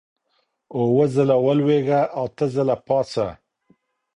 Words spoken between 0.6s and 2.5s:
اووه ځله ولوېږه، اته